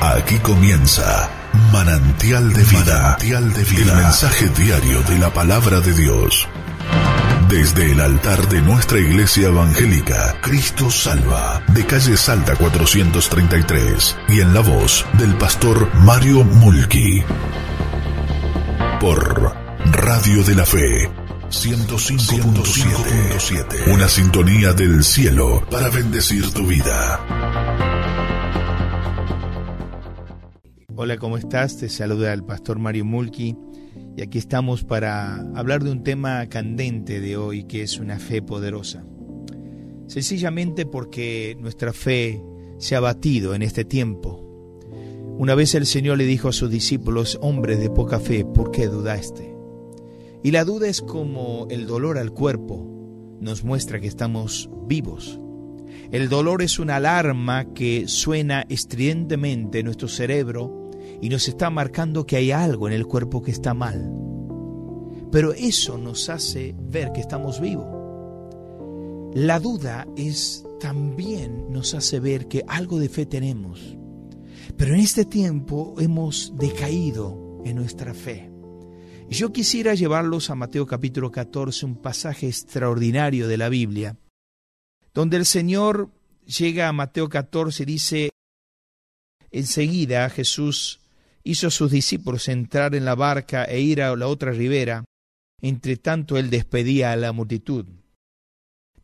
[0.00, 1.28] Aquí comienza
[1.72, 3.02] Manantial de Vida.
[3.02, 3.92] Manantial de Vida.
[3.92, 6.46] El mensaje diario de la palabra de Dios.
[7.48, 14.54] Desde el altar de nuestra iglesia evangélica, Cristo Salva, de calle Salta 433, y en
[14.54, 17.24] la voz del pastor Mario Mulki.
[19.00, 19.52] Por
[19.90, 21.10] Radio de la Fe
[21.50, 23.92] 105.7.
[23.92, 27.18] Una sintonía del cielo para bendecir tu vida.
[31.00, 31.76] Hola, ¿cómo estás?
[31.76, 33.56] Te saluda el pastor Mario Mulki
[34.16, 38.42] y aquí estamos para hablar de un tema candente de hoy que es una fe
[38.42, 39.04] poderosa.
[40.08, 42.42] Sencillamente porque nuestra fe
[42.78, 44.44] se ha batido en este tiempo.
[45.38, 48.88] Una vez el Señor le dijo a sus discípulos, hombres de poca fe, ¿por qué
[48.88, 49.54] dudaste?
[50.42, 55.38] Y la duda es como el dolor al cuerpo nos muestra que estamos vivos.
[56.10, 60.87] El dolor es una alarma que suena estridentemente en nuestro cerebro
[61.20, 64.12] y nos está marcando que hay algo en el cuerpo que está mal.
[65.30, 67.86] Pero eso nos hace ver que estamos vivos.
[69.34, 73.96] La duda es también nos hace ver que algo de fe tenemos.
[74.76, 78.50] Pero en este tiempo hemos decaído en nuestra fe.
[79.28, 84.16] Yo quisiera llevarlos a Mateo capítulo 14, un pasaje extraordinario de la Biblia,
[85.12, 86.10] donde el Señor
[86.46, 88.30] llega a Mateo 14 y dice,
[89.50, 91.00] enseguida Jesús
[91.44, 95.04] hizo a sus discípulos entrar en la barca e ir a la otra ribera,
[95.60, 97.86] entre tanto él despedía a la multitud.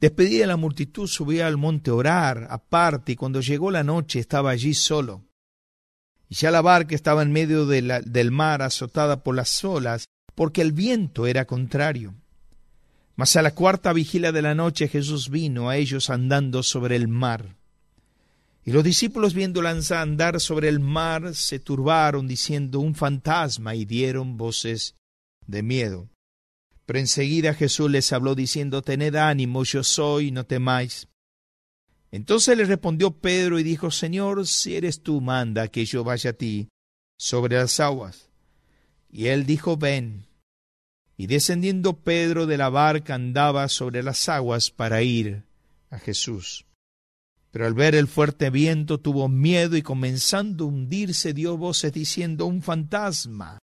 [0.01, 4.19] Despedía a la multitud, subía al monte a orar, aparte, y cuando llegó la noche
[4.19, 5.25] estaba allí solo.
[6.29, 10.73] Y ya la barca estaba en medio del mar, azotada por las olas, porque el
[10.73, 12.15] viento era contrario.
[13.17, 17.09] Mas a la cuarta vigilia de la noche Jesús vino a ellos andando sobre el
[17.09, 17.57] mar.
[18.65, 24.39] Y los discípulos lanza andar sobre el mar se turbaron diciendo un fantasma y dieron
[24.39, 24.97] voces
[25.47, 26.09] de miedo.
[26.87, 31.09] Pero enseguida Jesús les habló diciendo Tened ánimo, yo soy, no temáis.
[32.11, 36.35] Entonces le respondió Pedro y dijo Señor, si eres tú, manda que yo vaya a
[36.35, 36.69] ti
[37.19, 38.31] sobre las aguas.
[39.11, 40.27] Y él dijo, ven.
[41.17, 45.45] Y descendiendo Pedro de la barca andaba sobre las aguas para ir
[45.91, 46.67] a Jesús.
[47.55, 52.47] Pero al ver el fuerte viento tuvo miedo y comenzando a hundirse dio voces diciendo,
[52.47, 53.61] un fantasma.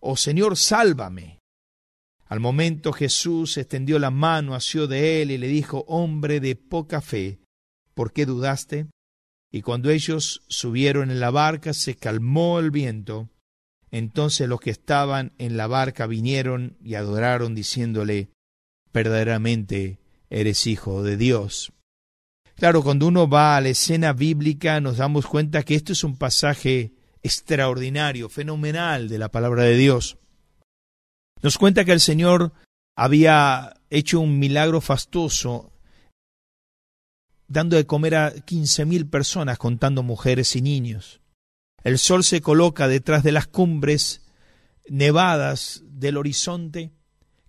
[0.00, 1.38] Oh Señor, sálvame.
[2.26, 7.00] Al momento Jesús extendió la mano, asió de él y le dijo, hombre de poca
[7.00, 7.38] fe,
[7.94, 8.88] ¿por qué dudaste?
[9.50, 13.30] Y cuando ellos subieron en la barca se calmó el viento
[13.92, 18.30] entonces los que estaban en la barca vinieron y adoraron diciéndole,
[18.92, 20.00] verdaderamente
[20.30, 21.72] eres hijo de Dios.
[22.62, 26.16] Claro, cuando uno va a la escena bíblica nos damos cuenta que esto es un
[26.16, 30.16] pasaje extraordinario, fenomenal de la palabra de Dios.
[31.42, 32.52] Nos cuenta que el Señor
[32.94, 35.72] había hecho un milagro fastuoso,
[37.48, 41.20] dando de comer a quince mil personas, contando mujeres y niños.
[41.82, 44.22] El sol se coloca detrás de las cumbres
[44.88, 46.92] nevadas del horizonte,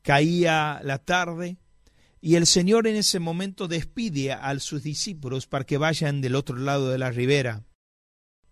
[0.01, 1.59] caía la tarde
[2.25, 6.55] y el Señor en ese momento despide a sus discípulos para que vayan del otro
[6.55, 7.65] lado de la ribera.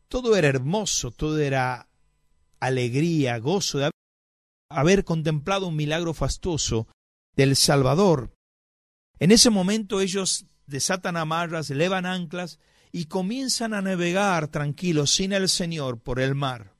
[0.09, 1.87] Todo era hermoso, todo era
[2.59, 3.91] alegría, gozo de
[4.69, 6.89] haber contemplado un milagro fastuoso
[7.37, 8.33] del Salvador.
[9.19, 12.59] En ese momento ellos desatan amarras, elevan anclas
[12.91, 16.75] y comienzan a navegar tranquilos sin el Señor por el mar.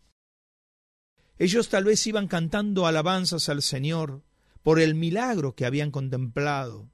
[1.39, 4.25] Ellos tal vez iban cantando alabanzas al Señor
[4.63, 6.89] por el milagro que habían contemplado.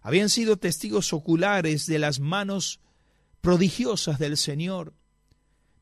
[0.00, 2.80] Habían sido testigos oculares de las manos
[3.40, 4.94] prodigiosas del Señor.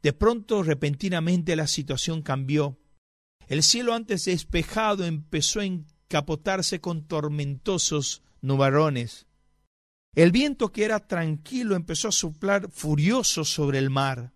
[0.02, 2.78] De pronto, repentinamente, la situación cambió.
[3.48, 9.26] El cielo antes despejado empezó a encapotarse con tormentosos nubarrones.
[10.14, 14.32] El viento que era tranquilo empezó a soplar furioso sobre el mar.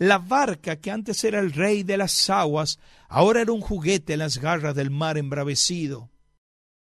[0.00, 4.20] La barca que antes era el rey de las aguas, ahora era un juguete en
[4.20, 6.10] las garras del mar embravecido.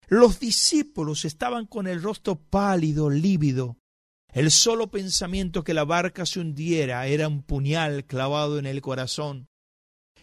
[0.09, 3.79] Los discípulos estaban con el rostro pálido, lívido.
[4.33, 9.47] El solo pensamiento que la barca se hundiera era un puñal clavado en el corazón.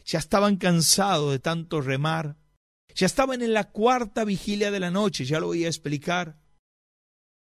[0.04, 2.36] Ya estaban cansados de tanto remar.
[2.96, 6.43] Ya estaban en la cuarta vigilia de la noche, ya lo voy a explicar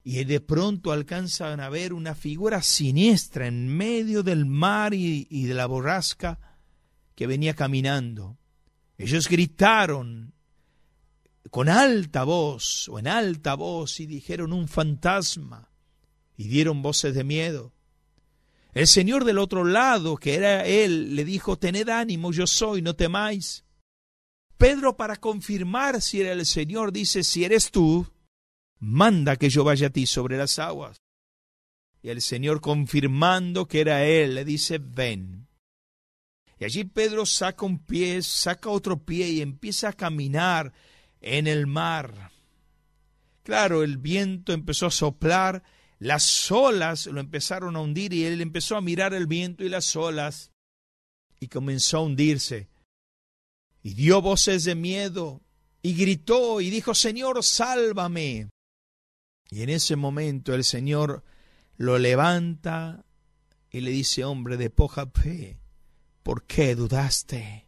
[0.08, 5.52] y de pronto alcanzan a ver una figura siniestra en medio del mar y, de
[5.52, 6.38] la borrasca
[7.16, 8.38] que venía caminando.
[8.98, 10.32] Ellos gritaron
[11.50, 15.72] con alta voz o en alta voz y dijeron un fantasma
[16.36, 17.72] y dieron voces de miedo.
[18.74, 22.94] El Señor del otro lado, que era él, le dijo, tened ánimo, yo soy, no
[22.94, 23.64] temáis.
[24.56, 28.06] Pedro, para confirmar si era el Señor, dice, si eres tú,
[28.86, 31.02] manda que yo vaya a ti sobre las aguas.
[32.02, 35.48] Y el Señor, confirmando que era Él, le dice, ven.
[36.58, 40.72] Y allí Pedro saca un pie, saca otro pie y empieza a caminar
[41.20, 42.30] en el mar.
[43.42, 45.64] Claro, el viento empezó a soplar,
[45.98, 49.96] las olas lo empezaron a hundir y él empezó a mirar el viento y las
[49.96, 50.52] olas
[51.40, 52.68] y comenzó a hundirse.
[53.82, 55.42] Y dio voces de miedo
[55.82, 58.48] y gritó y dijo, Señor, sálvame.
[59.50, 61.24] Y en ese momento el Señor
[61.76, 63.04] lo levanta
[63.70, 65.58] y le dice, hombre de poca fe,
[66.22, 67.66] ¿por qué dudaste?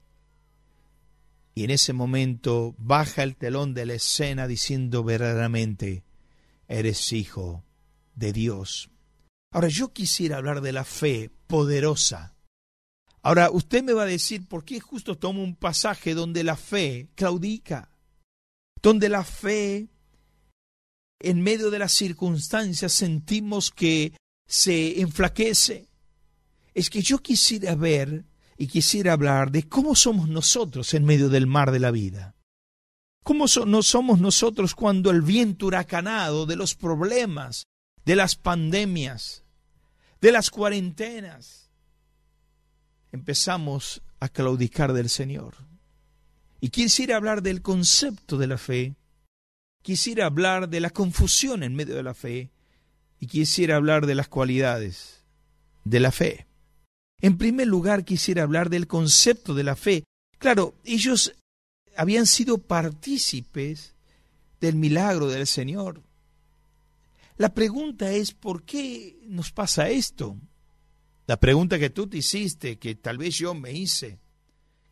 [1.54, 6.04] Y en ese momento baja el telón de la escena diciendo verdaderamente,
[6.68, 7.64] eres hijo
[8.14, 8.90] de Dios.
[9.50, 12.34] Ahora yo quisiera hablar de la fe poderosa.
[13.22, 17.08] Ahora usted me va a decir, ¿por qué justo tomo un pasaje donde la fe
[17.14, 17.90] claudica?
[18.80, 19.88] Donde la fe
[21.20, 24.12] en medio de las circunstancias sentimos que
[24.46, 25.88] se enflaquece.
[26.74, 28.24] Es que yo quisiera ver
[28.56, 32.34] y quisiera hablar de cómo somos nosotros en medio del mar de la vida.
[33.24, 37.66] ¿Cómo no somos nosotros cuando el viento huracanado de los problemas,
[38.04, 39.44] de las pandemias,
[40.20, 41.70] de las cuarentenas,
[43.12, 45.56] empezamos a claudicar del Señor?
[46.60, 48.96] Y quisiera hablar del concepto de la fe
[49.88, 52.50] quisiera hablar de la confusión en medio de la fe
[53.20, 55.24] y quisiera hablar de las cualidades
[55.84, 56.46] de la fe.
[57.22, 60.04] En primer lugar, quisiera hablar del concepto de la fe.
[60.36, 61.32] Claro, ellos
[61.96, 63.94] habían sido partícipes
[64.60, 66.02] del milagro del Señor.
[67.38, 70.36] La pregunta es, ¿por qué nos pasa esto?
[71.26, 74.18] La pregunta que tú te hiciste, que tal vez yo me hice,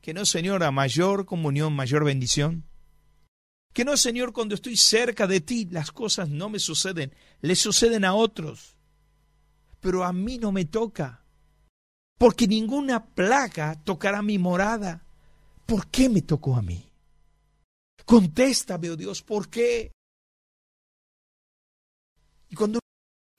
[0.00, 2.64] que no, Señor, a mayor comunión, mayor bendición.
[3.76, 7.12] Que no, Señor, cuando estoy cerca de ti las cosas no me suceden,
[7.42, 8.74] le suceden a otros.
[9.80, 11.26] Pero a mí no me toca.
[12.16, 15.04] Porque ninguna plaga tocará mi morada.
[15.66, 16.90] ¿Por qué me tocó a mí?
[18.06, 19.92] Contéstame, oh Dios, ¿por qué?
[22.48, 22.78] Y cuando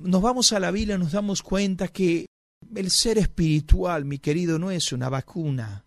[0.04, 2.28] nos vamos a la Biblia nos damos cuenta que
[2.76, 5.84] el ser espiritual, mi querido, no es una vacuna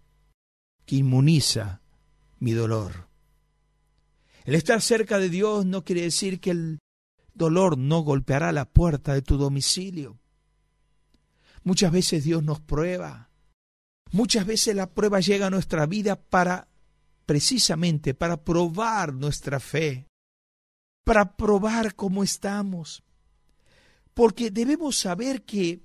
[0.84, 1.82] que inmuniza
[2.40, 3.09] mi dolor.
[4.44, 6.78] El estar cerca de Dios no quiere decir que el
[7.34, 10.18] dolor no golpeará la puerta de tu domicilio.
[11.62, 13.30] Muchas veces Dios nos prueba.
[14.12, 16.68] Muchas veces la prueba llega a nuestra vida para
[17.26, 20.08] precisamente para probar nuestra fe,
[21.04, 23.04] para probar cómo estamos.
[24.14, 25.80] Porque debemos saber que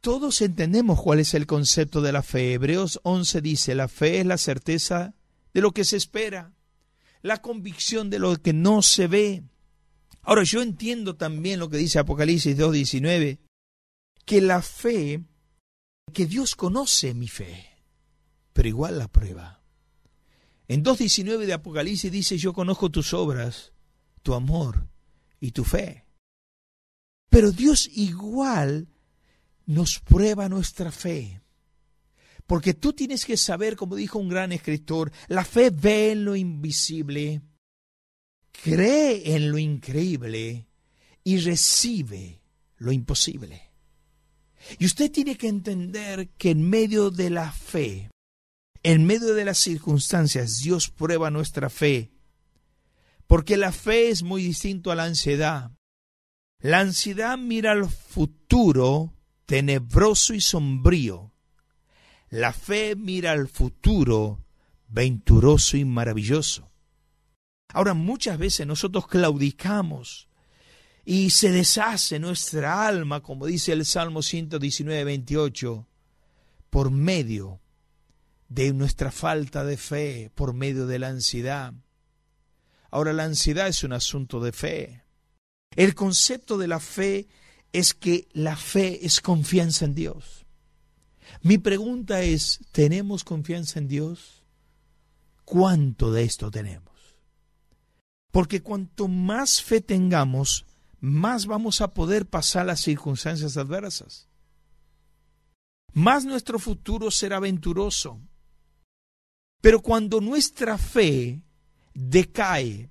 [0.00, 2.52] todos entendemos cuál es el concepto de la fe.
[2.52, 5.16] Hebreos 11 dice, la fe es la certeza
[5.52, 6.54] de lo que se espera,
[7.26, 9.42] la convicción de lo que no se ve.
[10.22, 13.38] Ahora yo entiendo también lo que dice Apocalipsis 2.19,
[14.24, 15.22] que la fe,
[16.12, 17.66] que Dios conoce mi fe,
[18.52, 19.60] pero igual la prueba.
[20.68, 23.72] En 2.19 de Apocalipsis dice, yo conozco tus obras,
[24.22, 24.88] tu amor
[25.40, 26.04] y tu fe.
[27.28, 28.88] Pero Dios igual
[29.66, 31.40] nos prueba nuestra fe.
[32.46, 36.36] Porque tú tienes que saber, como dijo un gran escritor, la fe ve en lo
[36.36, 37.42] invisible,
[38.52, 40.68] cree en lo increíble
[41.24, 42.40] y recibe
[42.76, 43.72] lo imposible.
[44.78, 48.10] Y usted tiene que entender que en medio de la fe,
[48.82, 52.12] en medio de las circunstancias, Dios prueba nuestra fe.
[53.26, 55.72] Porque la fe es muy distinto a la ansiedad.
[56.60, 59.12] La ansiedad mira al futuro
[59.46, 61.32] tenebroso y sombrío
[62.30, 64.44] la fe mira al futuro
[64.88, 66.70] venturoso y maravilloso.
[67.68, 70.28] Ahora muchas veces nosotros claudicamos
[71.04, 75.86] y se deshace nuestra alma, como dice el Salmo 119, 28,
[76.70, 77.60] por medio
[78.48, 81.74] de nuestra falta de fe, por medio de la ansiedad.
[82.90, 85.02] Ahora la ansiedad es un asunto de fe.
[85.74, 87.28] El concepto de la fe
[87.72, 90.45] es que la fe es confianza en Dios.
[91.42, 94.42] Mi pregunta es, ¿tenemos confianza en Dios?
[95.44, 96.92] ¿Cuánto de esto tenemos?
[98.30, 100.66] Porque cuanto más fe tengamos,
[101.00, 104.28] más vamos a poder pasar las circunstancias adversas.
[105.92, 108.20] Más nuestro futuro será venturoso.
[109.62, 111.42] Pero cuando nuestra fe
[111.94, 112.90] decae,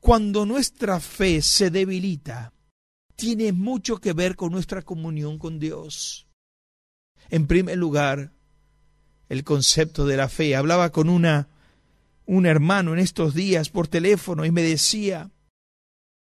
[0.00, 2.52] cuando nuestra fe se debilita,
[3.16, 6.26] tiene mucho que ver con nuestra comunión con Dios.
[7.32, 8.30] En primer lugar,
[9.30, 10.54] el concepto de la fe.
[10.54, 11.48] Hablaba con una
[12.26, 15.30] un hermano en estos días por teléfono y me decía,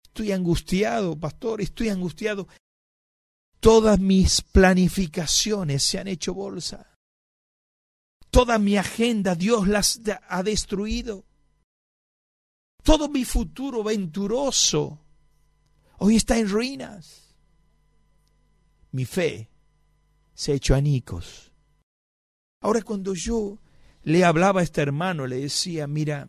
[0.03, 2.49] estoy angustiado, pastor, estoy angustiado.
[3.61, 6.97] Todas mis planificaciones se han hecho bolsa.
[8.31, 11.27] Toda mi agenda Dios las ha destruido.
[12.83, 14.99] Todo mi futuro venturoso
[15.99, 17.35] hoy está en ruinas.
[18.93, 19.51] Mi fe
[20.37, 21.51] se hecho anicos.
[22.61, 23.59] Ahora cuando yo
[24.03, 26.29] le hablaba a este hermano, le decía, mira,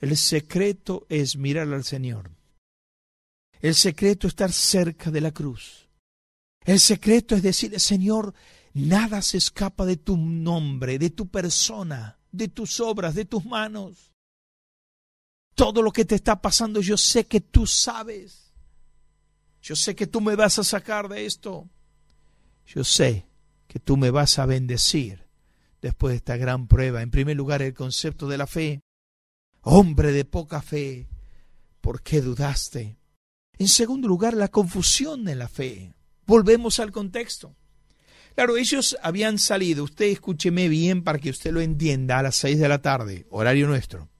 [0.00, 2.30] el secreto es mirar al Señor.
[3.60, 5.88] El secreto es estar cerca de la cruz.
[6.64, 8.34] El secreto es decirle, Señor,
[8.72, 14.12] nada se escapa de tu nombre, de tu persona, de tus obras, de tus manos.
[15.54, 18.52] Todo lo que te está pasando, yo sé que tú sabes.
[19.60, 21.68] Yo sé que tú me vas a sacar de esto.
[22.66, 23.26] Yo sé
[23.66, 25.26] que tú me vas a bendecir
[25.80, 27.02] después de esta gran prueba.
[27.02, 28.80] En primer lugar, el concepto de la fe.
[29.60, 31.08] Hombre de poca fe,
[31.80, 32.98] ¿por qué dudaste?
[33.58, 35.94] En segundo lugar, la confusión en la fe.
[36.26, 37.56] Volvemos al contexto.
[38.34, 42.58] Claro, ellos habían salido, usted escúcheme bien para que usted lo entienda, a las seis
[42.58, 44.10] de la tarde, horario nuestro.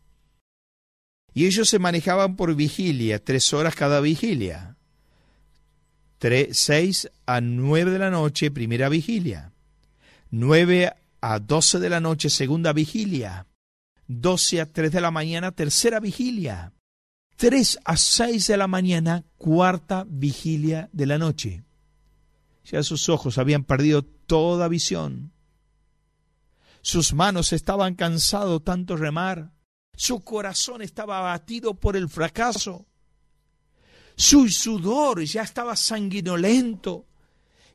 [1.32, 4.73] Y ellos se manejaban por vigilia, tres horas cada vigilia.
[6.18, 9.52] Tres, seis a nueve de la noche, primera vigilia.
[10.30, 13.46] Nueve a 12 de la noche, segunda vigilia.
[14.08, 16.72] 12 a 3 de la mañana, tercera vigilia.
[17.36, 21.64] 3 a 6 de la mañana, cuarta vigilia de la noche.
[22.64, 25.32] Ya sus ojos habían perdido toda visión.
[26.82, 29.52] Sus manos estaban cansados tanto remar.
[29.96, 32.86] Su corazón estaba abatido por el fracaso.
[34.16, 37.06] Su sudor ya estaba sanguinolento.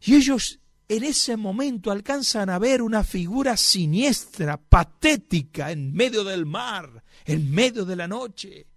[0.02, 6.46] Y ellos en ese momento alcanzan a ver una figura siniestra, patética, en medio del
[6.46, 8.68] mar, en medio de la noche.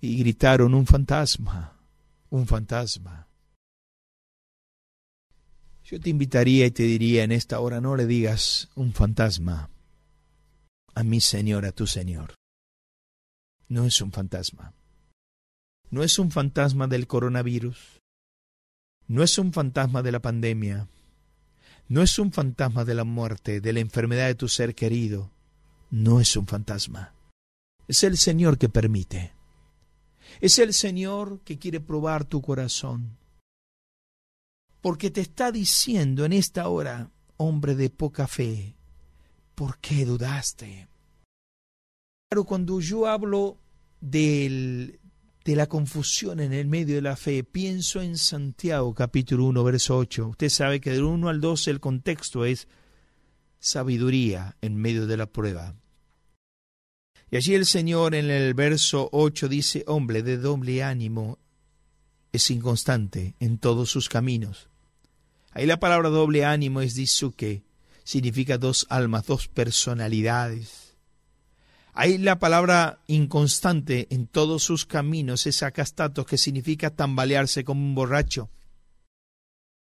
[0.00, 1.80] Y gritaron un fantasma,
[2.30, 3.26] un fantasma.
[5.84, 9.70] Yo te invitaría y te diría en esta hora, no le digas un fantasma
[10.94, 12.34] a mi Señor, a tu Señor.
[13.68, 14.72] No es un fantasma.
[15.94, 18.00] No es un fantasma del coronavirus
[19.06, 20.88] no es un fantasma de la pandemia,
[21.88, 25.30] no es un fantasma de la muerte, de la enfermedad de tu ser querido,
[25.90, 27.14] no es un fantasma.
[27.86, 29.32] Es el Señor que permite.
[30.40, 33.18] Es el Señor que quiere probar tu corazón.
[34.80, 38.74] Porque te está diciendo en esta hora, hombre de poca fe,
[39.54, 40.88] ¿por qué dudaste?
[42.30, 43.58] Claro, cuando yo hablo
[44.00, 44.98] del,
[45.44, 49.96] de la confusión en el medio de la fe, pienso en Santiago capítulo 1, verso
[49.98, 50.28] 8.
[50.28, 52.66] Usted sabe que del 1 al 12 el contexto es
[53.58, 55.74] sabiduría en medio de la prueba.
[57.30, 61.38] Y allí el Señor en el verso 8 dice, hombre de doble ánimo
[62.32, 64.68] es inconstante en todos sus caminos.
[65.50, 67.64] Ahí la palabra doble ánimo es disuke,
[68.02, 70.83] significa dos almas, dos personalidades.
[71.96, 77.94] Hay la palabra inconstante en todos sus caminos, es acastato, que significa tambalearse como un
[77.94, 78.50] borracho.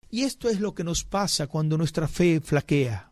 [0.09, 3.11] Y esto es lo que nos pasa cuando nuestra fe flaquea.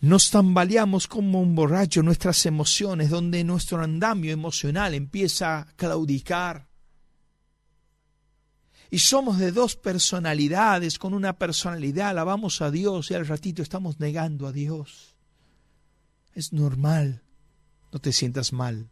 [0.00, 6.66] Nos tambaleamos como un borracho nuestras emociones, donde nuestro andamio emocional empieza a claudicar.
[8.90, 14.00] Y somos de dos personalidades, con una personalidad alabamos a Dios y al ratito estamos
[14.00, 15.14] negando a Dios.
[16.34, 17.22] Es normal.
[17.92, 18.90] No te sientas mal.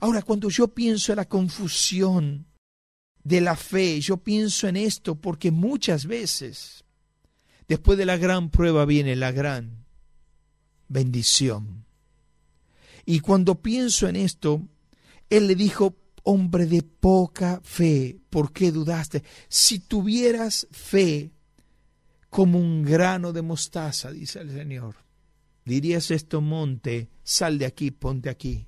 [0.00, 2.46] Ahora, cuando yo pienso en la confusión
[3.24, 6.84] de la fe, yo pienso en esto porque muchas veces,
[7.68, 9.84] después de la gran prueba viene la gran
[10.88, 11.84] bendición.
[13.04, 14.62] Y cuando pienso en esto,
[15.28, 19.22] él le dijo, hombre de poca fe, ¿por qué dudaste?
[19.48, 21.32] Si tuvieras fe
[22.30, 24.96] como un grano de mostaza, dice el Señor,
[25.64, 28.66] dirías esto monte, sal de aquí, ponte aquí.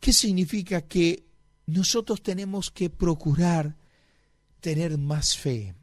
[0.00, 1.26] ¿Qué significa que
[1.66, 3.76] nosotros tenemos que procurar
[4.60, 5.74] tener más fe?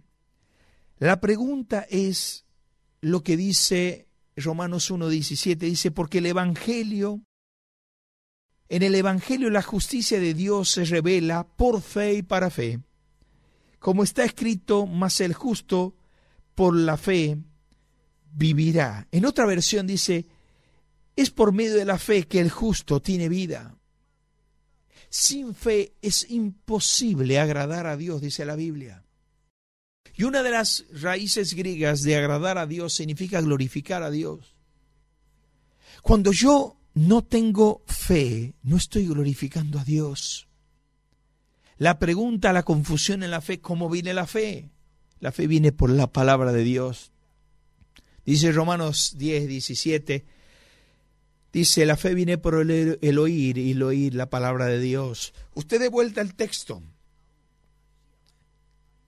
[0.98, 2.46] La pregunta es
[3.02, 7.22] lo que dice Romanos 1.17, dice, porque el Evangelio,
[8.68, 12.82] en el Evangelio la justicia de Dios se revela por fe y para fe.
[13.80, 15.96] Como está escrito, mas el justo
[16.56, 17.38] por la fe
[18.32, 19.08] vivirá.
[19.12, 20.28] En otra versión dice,
[21.16, 23.76] es por medio de la fe que el justo tiene vida.
[25.10, 29.04] Sin fe es imposible agradar a Dios, dice la Biblia.
[30.16, 34.56] Y una de las raíces griegas de agradar a Dios significa glorificar a Dios.
[36.02, 40.48] Cuando yo no tengo fe, no estoy glorificando a Dios.
[41.78, 44.70] La pregunta, la confusión en la fe, ¿cómo viene la fe?
[45.20, 47.12] La fe viene por la palabra de Dios.
[48.30, 50.24] Dice Romanos 10, 17,
[51.52, 55.34] dice, la fe viene por el, oír y el oír la palabra de Dios.
[55.56, 56.84] Usted de vuelta al texto.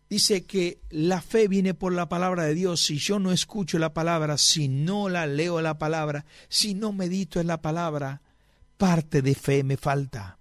[0.09, 2.83] Dice que la fe viene por la palabra de Dios.
[2.83, 7.39] Si yo no escucho la palabra, si no la leo la palabra, si no medito
[7.39, 8.23] en la palabra,
[8.77, 10.39] parte de fe me falta.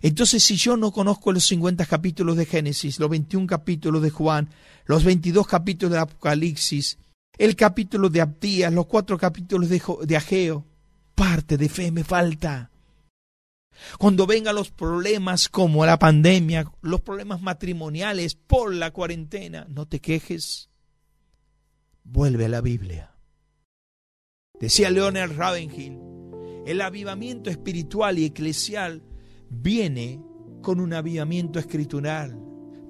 [0.00, 4.48] Entonces, si yo no conozco los 50 capítulos de Génesis, los 21 capítulos de Juan,
[4.86, 6.98] los 22 capítulos de Apocalipsis,
[7.38, 10.66] el capítulo de Abdías, los cuatro capítulos de, Ageo,
[11.14, 12.70] parte de fe me falta.
[13.96, 20.00] Cuando vengan los problemas como la pandemia, los problemas matrimoniales por la cuarentena, no te
[20.00, 20.68] quejes.
[22.02, 23.14] Vuelve a la Biblia.
[24.58, 25.96] Decía Leonard Ravenhill,
[26.66, 29.04] el avivamiento espiritual y eclesial
[29.48, 30.20] viene
[30.60, 32.36] con un avivamiento escritural.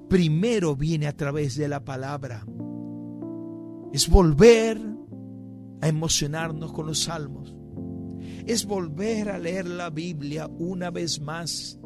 [0.09, 2.43] Primero viene a través de la palabra.
[3.91, 4.79] Es volver
[5.81, 7.55] a emocionarnos con los salmos.
[8.45, 11.79] Es volver a leer la Biblia una vez más.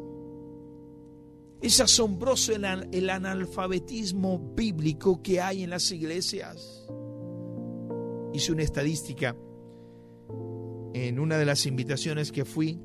[1.60, 6.86] Es asombroso el, analfabetismo bíblico que hay en las iglesias.
[8.32, 9.36] Hice una estadística
[10.92, 12.80] en una de las invitaciones que fui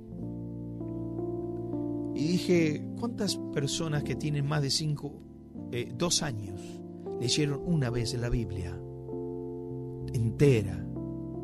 [2.16, 5.22] y dije, ¿cuántas personas que tienen más de cinco,
[5.72, 6.60] eh, dos años,
[7.20, 8.80] leyeron una vez la Biblia
[10.14, 10.86] entera?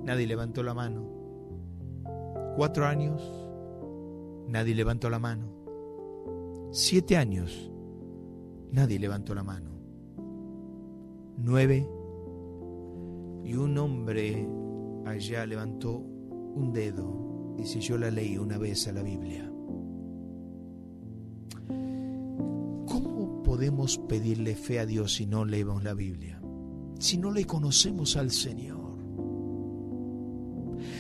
[0.04, 1.04] Nadie levantó la mano.
[2.56, 3.22] Cuatro años,
[4.48, 5.48] nadie levantó la mano.
[6.72, 7.72] Siete años,
[8.72, 9.72] nadie levantó la mano.
[11.38, 11.88] Nueve,
[13.44, 14.48] y un hombre
[15.06, 17.54] allá levantó un dedo.
[17.58, 19.52] Dice, yo la leí una vez a la Biblia.
[23.56, 26.42] podemos pedirle fe a Dios si no leemos la Biblia?
[27.06, 28.98] Si no le conocemos al Señor.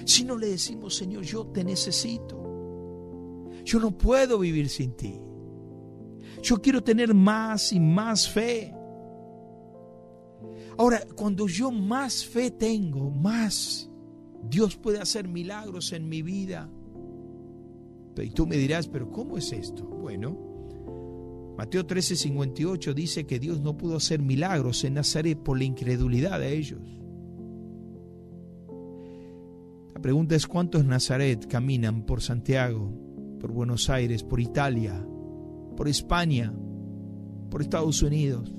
[0.06, 3.50] Si no le decimos, Señor, yo te necesito.
[3.64, 5.20] Yo no puedo vivir sin ti.
[6.44, 8.72] Yo quiero tener más y más fe.
[10.78, 13.90] Ahora, cuando yo más fe tengo, más
[14.44, 16.70] Dios puede hacer milagros en mi vida.
[18.16, 19.84] Y tú me dirás, pero ¿cómo es esto?
[19.86, 20.38] Bueno,
[21.58, 26.58] Mateo 13:58 dice que Dios no pudo hacer milagros en Nazaret por la incredulidad de
[26.58, 26.82] ellos.
[29.94, 32.92] La pregunta es cuántos Nazaret caminan por Santiago,
[33.40, 35.08] por Buenos Aires, por Italia,
[35.78, 36.54] por España,
[37.50, 38.54] por Estados Unidos,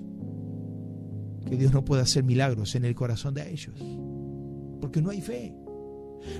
[1.47, 3.79] que Dios no puede hacer milagros en el corazón de ellos,
[4.81, 5.55] porque no hay fe.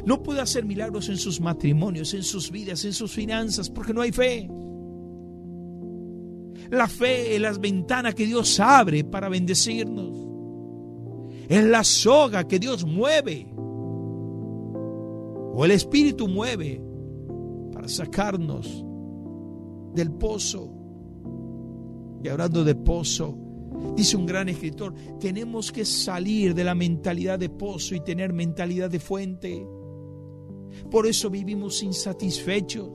[0.07, 4.01] No puede hacer milagros en sus matrimonios, en sus vidas, en sus finanzas, porque no
[4.01, 4.49] hay fe.
[6.70, 10.26] La fe es las ventanas que Dios abre para bendecirnos.
[11.48, 13.46] Es la soga que Dios mueve.
[15.55, 16.83] O el Espíritu mueve
[17.72, 18.85] para sacarnos
[19.94, 20.72] del pozo.
[22.22, 23.38] Y hablando de pozo,
[23.94, 28.90] dice un gran escritor, tenemos que salir de la mentalidad de pozo y tener mentalidad
[28.90, 29.66] de fuente.
[30.90, 32.90] Por eso vivimos insatisfechos.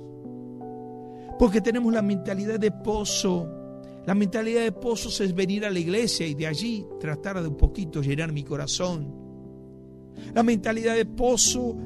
[1.39, 3.60] Porque tenemos la mentalidad de pozo
[4.05, 7.57] la mentalidad de pozos es venir a la iglesia y de allí tratar de un
[7.57, 9.13] poquito llenar mi corazón.
[10.33, 11.77] La mentalidad de pozo,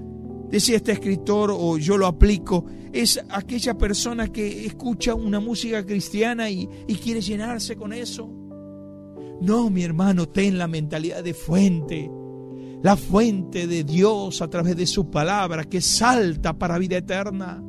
[0.49, 6.49] decía este escritor, o yo lo aplico, es aquella persona que escucha una música cristiana
[6.49, 8.30] y, y quiere llenarse con eso.
[9.41, 12.10] No, mi hermano, ten la mentalidad de fuente,
[12.82, 17.62] la fuente de Dios a través de su palabra que salta para vida eterna,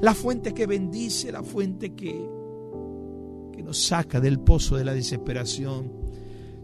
[0.00, 2.35] la fuente que bendice, la fuente que
[3.66, 5.92] nos saca del pozo de la desesperación.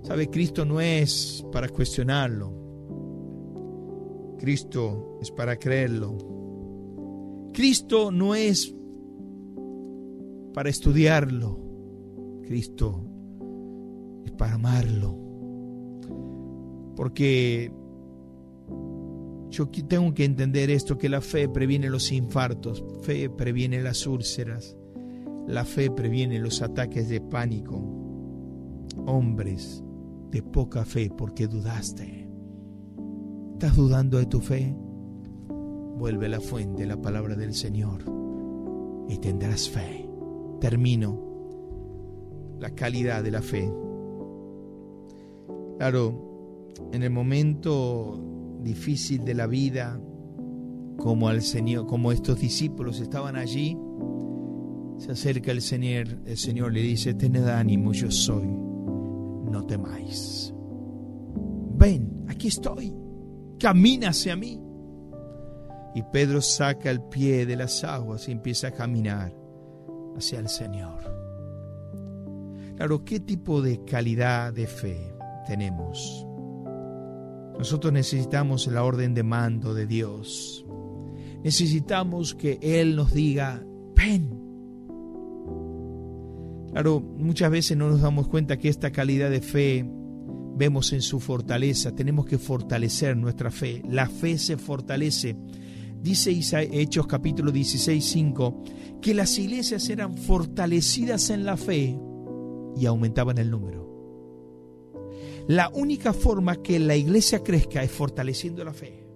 [0.03, 2.53] Sabe, Cristo no es para cuestionarlo.
[4.39, 7.51] Cristo es para creerlo.
[7.53, 8.73] Cristo no es
[10.55, 11.59] para estudiarlo.
[12.45, 13.05] Cristo
[14.25, 15.19] es para amarlo.
[16.95, 17.73] Porque
[19.51, 24.77] yo tengo que entender esto, que la fe previene los infartos, fe previene las úlceras,
[25.47, 27.81] la fe previene los ataques de pánico.
[29.07, 29.83] Hombres
[30.31, 32.29] de poca fe porque dudaste.
[33.53, 34.77] ¿Estás dudando de tu fe?
[35.99, 38.05] Vuelve a la fuente, la palabra del Señor.
[39.09, 40.09] y tendrás fe.
[40.61, 41.21] Termino.
[42.59, 43.71] La calidad de la fe.
[45.77, 50.01] Claro, en el momento difícil de la vida,
[50.97, 53.77] como al Señor, como estos discípulos estaban allí,
[54.99, 60.55] se acerca el Señor, el Señor le dice, tened ánimo, yo soy, no temáis.
[61.75, 62.95] Ven, aquí estoy,
[63.59, 64.61] camina hacia mí.
[65.95, 69.35] Y Pedro saca el pie de las aguas y empieza a caminar
[70.17, 71.03] hacia el Señor.
[72.77, 75.15] Claro, ¿qué tipo de calidad de fe
[75.47, 76.27] tenemos?
[77.59, 80.65] Nosotros necesitamos la orden de mando de Dios.
[81.45, 84.42] Necesitamos que Él nos diga, ven.
[86.73, 89.87] Claro, muchas veces no nos damos cuenta que esta calidad de fe
[90.57, 91.95] vemos en su fortaleza.
[91.95, 93.83] Tenemos que fortalecer nuestra fe.
[93.89, 95.37] La fe se fortalece
[96.03, 96.33] Dice
[96.73, 98.63] Hechos capítulo 16, 5,
[99.01, 101.97] que las iglesias eran fortalecidas en la fe
[102.77, 103.89] y aumentaban el número.
[105.47, 109.07] La única forma que la iglesia crezca es fortaleciendo la fe.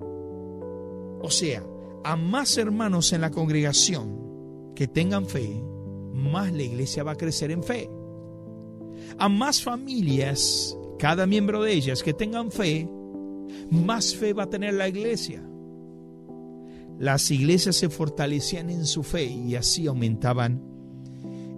[0.00, 1.62] O sea,
[2.02, 5.62] a más hermanos en la congregación que tengan fe,
[6.16, 7.88] más la iglesia va a crecer en fe.
[9.18, 12.88] A más familias, cada miembro de ellas que tengan fe,
[13.70, 15.46] más fe va a tener la iglesia
[16.98, 20.62] las iglesias se fortalecían en su fe y así aumentaban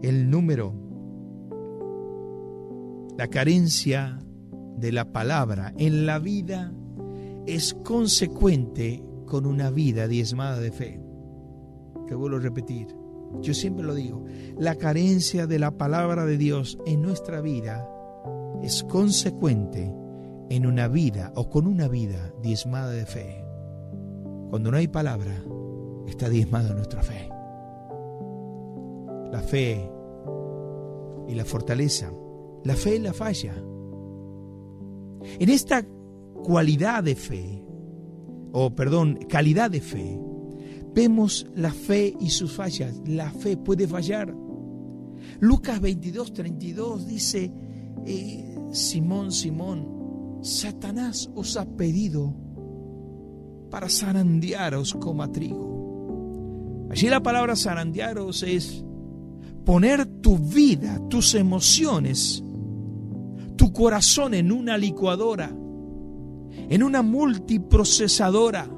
[0.03, 0.75] el número.
[3.17, 4.19] La carencia
[4.77, 6.73] de la palabra en la vida
[7.47, 11.01] es consecuente con una vida diezmada de fe.
[12.09, 12.89] Que vuelvo a repetir,
[13.41, 14.25] yo siempre lo digo,
[14.59, 17.89] la carencia de la palabra de Dios en nuestra vida
[18.63, 19.95] es consecuente
[20.51, 23.45] en una vida o con una vida diezmada de fe.
[24.51, 25.43] Cuando no hay palabra,
[26.07, 27.29] está diezmada nuestra fe.
[29.31, 29.91] La fe
[31.29, 32.11] y la fortaleza.
[32.65, 33.55] La fe y la falla.
[35.39, 35.85] En esta
[36.43, 37.63] cualidad de fe,
[38.53, 40.19] o perdón, calidad de fe,
[40.99, 42.93] vemos la fe y sus fallas.
[43.07, 44.35] La fe puede fallar.
[45.39, 47.53] Lucas 22, 32 dice,
[48.05, 52.35] eh, Simón, Simón, Satanás os ha pedido
[53.71, 56.89] para zarandearos como trigo.
[56.91, 58.85] Allí la palabra zarandearos es
[59.65, 62.43] poner tu vida, tus emociones,
[63.55, 65.49] tu corazón en una licuadora,
[66.69, 68.78] en una multiprocesadora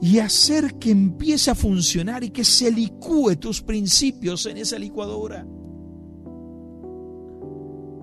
[0.00, 5.46] y hacer que empiece a funcionar y que se licúe tus principios en esa licuadora.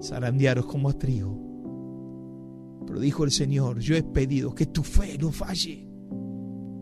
[0.02, 1.40] Zarandearos como a trigo.
[2.86, 5.88] Pero dijo el Señor, yo he pedido que tu fe no falle.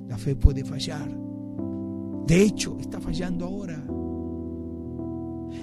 [0.08, 1.10] La fe puede fallar.
[2.26, 3.86] De hecho, está fallando ahora.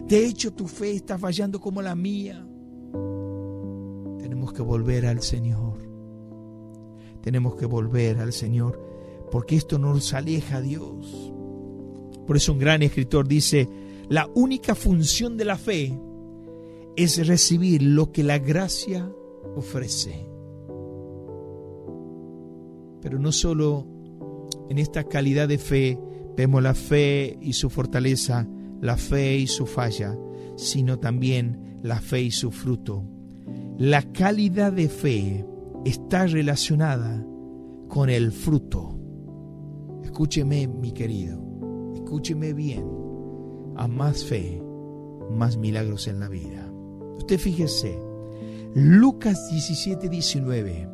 [0.06, 2.46] De hecho, tu fe está fallando como la mía.
[4.18, 5.78] Tenemos que volver al Señor.
[7.22, 8.97] Tenemos que volver al Señor
[9.30, 11.32] porque esto nos aleja a Dios.
[12.26, 13.68] Por eso un gran escritor dice,
[14.08, 15.98] la única función de la fe
[16.96, 19.10] es recibir lo que la gracia
[19.56, 20.26] ofrece.
[23.00, 23.86] Pero no solo
[24.68, 25.98] en esta calidad de fe
[26.36, 28.48] vemos la fe y su fortaleza,
[28.80, 30.16] la fe y su falla,
[30.56, 33.04] sino también la fe y su fruto.
[33.78, 35.46] La calidad de fe
[35.84, 37.24] está relacionada
[37.88, 38.97] con el fruto.
[40.08, 41.38] Escúcheme, mi querido,
[41.92, 42.82] escúcheme bien.
[43.76, 44.60] A más fe,
[45.30, 46.72] más milagros en la vida.
[47.18, 47.96] Usted fíjese,
[48.74, 50.88] Lucas 17, 19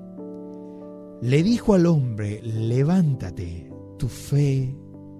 [1.22, 4.76] le dijo al hombre, levántate, tu fe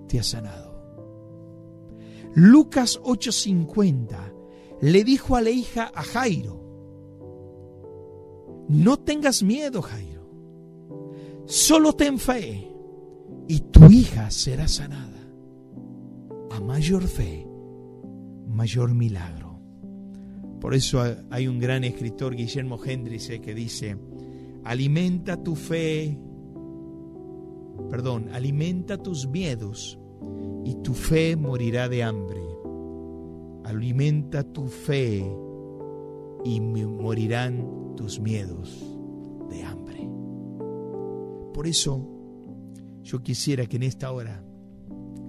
[0.08, 0.74] te ha sanado.
[2.34, 4.34] Lucas 8:50
[4.80, 6.60] le dijo a la hija a Jairo,
[8.68, 10.28] no tengas miedo Jairo,
[11.46, 12.73] solo ten fe
[13.48, 15.20] y tu hija será sanada.
[16.50, 17.46] A mayor fe,
[18.48, 19.60] mayor milagro.
[20.60, 23.96] Por eso hay un gran escritor, Guillermo Hendrix, que dice,
[24.64, 26.18] Alimenta tu fe,
[27.90, 29.98] perdón, alimenta tus miedos
[30.64, 32.40] y tu fe morirá de hambre.
[33.64, 35.24] Alimenta tu fe
[36.44, 38.82] y morirán tus miedos
[39.50, 40.08] de hambre.
[41.52, 42.13] Por eso
[43.04, 44.42] yo quisiera que en esta hora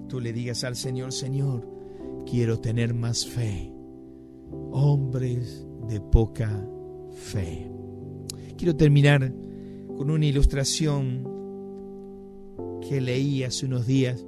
[0.07, 1.67] tú le digas al Señor, Señor,
[2.25, 3.71] quiero tener más fe.
[4.71, 6.65] Hombres de poca
[7.11, 7.69] fe.
[8.57, 9.33] Quiero terminar
[9.97, 11.27] con una ilustración
[12.87, 14.25] que leí hace unos días.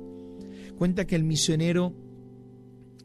[0.77, 1.93] Cuenta que el misionero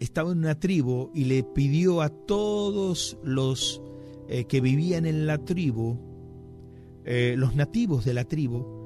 [0.01, 3.81] estaba en una tribu y le pidió a todos los
[4.29, 5.97] eh, que vivían en la tribu,
[7.05, 8.82] eh, los nativos de la tribu,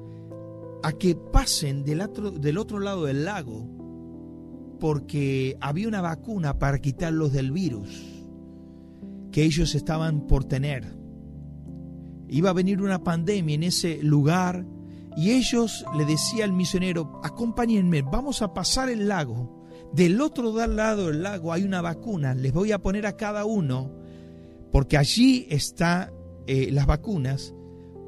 [0.87, 3.67] a que pasen del otro, del otro lado del lago
[4.79, 7.89] porque había una vacuna para quitarlos del virus
[9.33, 10.97] que ellos estaban por tener.
[12.29, 14.65] Iba a venir una pandemia en ese lugar
[15.17, 19.67] y ellos le decía al misionero, acompáñenme, vamos a pasar el lago.
[19.91, 23.91] Del otro lado del lago hay una vacuna, les voy a poner a cada uno,
[24.71, 26.11] porque allí están
[26.45, 27.53] eh, las vacunas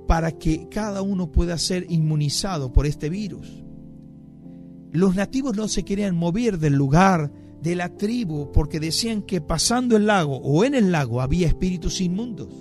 [0.10, 3.64] para que cada uno pueda ser inmunizado por este virus.
[4.92, 9.96] Los nativos no se querían mover del lugar de la tribu porque decían que pasando
[9.96, 12.52] el lago o en el lago había espíritus inmundos.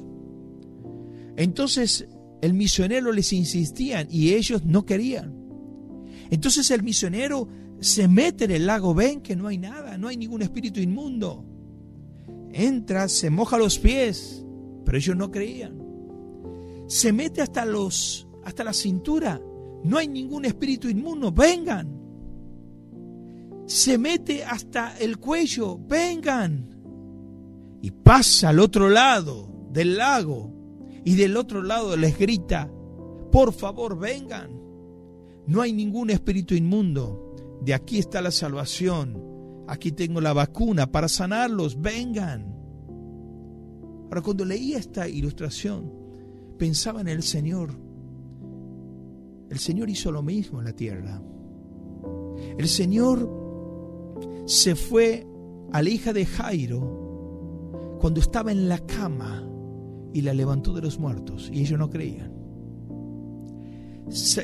[1.39, 2.07] Entonces
[2.43, 5.35] el misionero les insistía y ellos no querían.
[6.29, 7.49] Entonces el misionero
[7.81, 11.47] se mete en el lago, ven que no hay nada, no hay ningún espíritu inmundo.
[12.53, 14.45] Entra, se moja los pies,
[14.85, 15.88] pero ellos no creían.
[16.89, 19.41] Se mete hasta los hasta la cintura,
[19.85, 21.99] no hay ningún espíritu inmundo, vengan
[23.69, 26.75] se mete hasta el cuello, vengan.
[27.83, 30.55] Y pasa al otro lado del lago
[31.05, 32.73] y del otro lado les grita,
[33.31, 34.59] por favor, vengan.
[35.47, 37.61] No hay ningún espíritu inmundo.
[37.61, 39.23] De aquí está la salvación.
[39.69, 41.79] Aquí tengo la vacuna para sanarlos.
[41.79, 42.57] Vengan.
[44.05, 45.93] Ahora, cuando leía esta ilustración,
[46.59, 47.71] pensaba en el Señor.
[49.49, 51.23] El Señor hizo lo mismo en la tierra.
[52.59, 53.29] El Señor
[54.47, 55.27] se fue
[55.73, 59.49] a la hija de Jairo cuando estaba en la cama
[60.13, 62.33] y la levantó de los muertos y ellos no creían.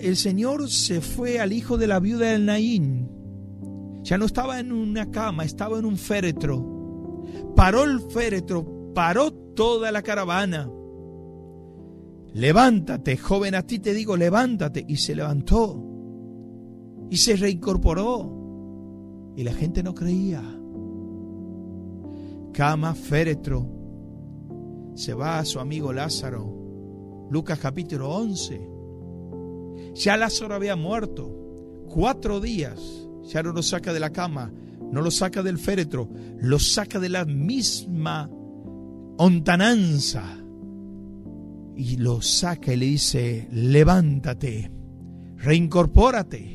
[0.02, 3.10] El Señor se fue al hijo de la viuda del Naín.
[4.02, 7.22] Ya no estaba en una cama, estaba en un féretro.
[7.56, 10.70] Paró el féretro, paró toda la caravana.
[12.34, 14.84] Levántate, joven, a ti te digo, levántate.
[14.86, 15.80] Y se levantó.
[17.08, 19.32] Y se reincorporó.
[19.36, 20.42] Y la gente no creía.
[22.52, 23.68] Cama, féretro.
[24.96, 27.28] Se va a su amigo Lázaro.
[27.30, 28.68] Lucas capítulo 11.
[29.94, 31.84] Ya Lázaro había muerto.
[31.88, 32.80] Cuatro días.
[33.28, 34.52] Ya no lo saca de la cama.
[34.90, 36.08] No lo saca del féretro.
[36.40, 38.28] Lo saca de la misma
[39.18, 40.43] ontananza.
[41.76, 44.70] Y lo saca y le dice, levántate,
[45.36, 46.54] reincorpórate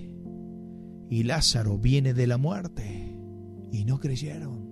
[1.09, 3.17] y Lázaro viene de la muerte.
[3.71, 4.69] Y no creyeron.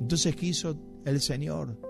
[0.00, 1.80] Entonces, ¿qué hizo el Señor?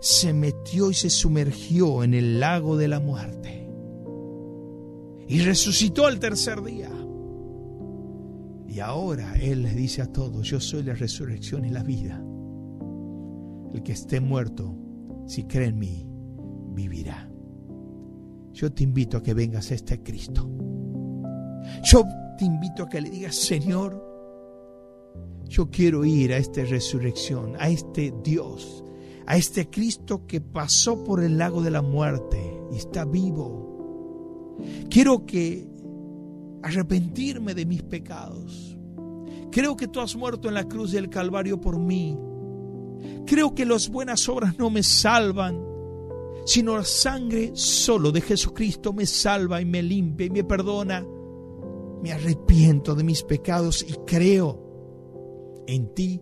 [0.00, 3.68] Se metió y se sumergió en el lago de la muerte.
[5.28, 6.90] Y resucitó al tercer día.
[8.68, 12.22] Y ahora Él les dice a todos, yo soy la resurrección y la vida.
[13.72, 14.76] El que esté muerto,
[15.26, 16.06] si cree en mí,
[16.74, 17.28] vivirá.
[18.52, 20.48] Yo te invito a que vengas a este Cristo.
[21.82, 22.04] Yo
[22.38, 24.14] te invito a que le digas, Señor,
[25.48, 28.84] yo quiero ir a esta resurrección, a este Dios,
[29.26, 34.56] a este Cristo que pasó por el lago de la muerte y está vivo.
[34.88, 35.68] Quiero que
[36.62, 38.76] arrepentirme de mis pecados.
[39.50, 42.18] Creo que tú has muerto en la cruz del Calvario por mí.
[43.26, 45.60] Creo que las buenas obras no me salvan,
[46.44, 51.06] sino la sangre solo de Jesucristo me salva y me limpia y me perdona
[52.04, 56.20] me arrepiento de mis pecados y creo en ti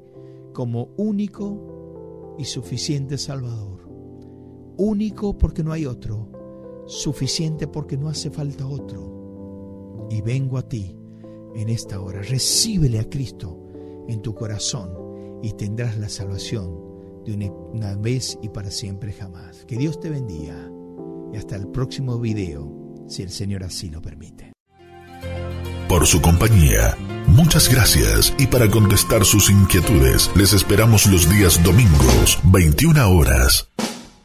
[0.52, 3.88] como único y suficiente Salvador.
[4.76, 6.30] Único porque no hay otro,
[6.86, 10.06] suficiente porque no hace falta otro.
[10.08, 10.96] Y vengo a ti
[11.56, 12.22] en esta hora.
[12.22, 13.58] Recíbele a Cristo
[14.06, 14.94] en tu corazón
[15.42, 16.91] y tendrás la salvación
[17.24, 19.64] de una vez y para siempre jamás.
[19.66, 20.70] Que Dios te bendiga
[21.32, 24.52] y hasta el próximo video, si el Señor así lo permite
[25.92, 26.96] por su compañía.
[27.26, 33.68] Muchas gracias y para contestar sus inquietudes les esperamos los días domingos, 21 horas,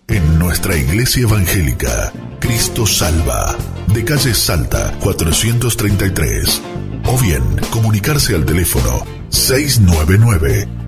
[0.07, 3.57] en nuestra iglesia evangélica, Cristo Salva,
[3.93, 6.61] de calle Salta 433,
[7.07, 9.03] o bien comunicarse al teléfono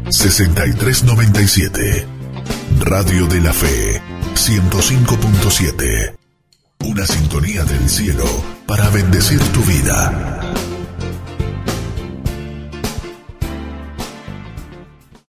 [0.10, 2.06] 699-6397.
[2.80, 4.02] Radio de la Fe
[4.34, 6.16] 105.7.
[6.86, 8.26] Una sintonía del cielo
[8.66, 10.49] para bendecir tu vida.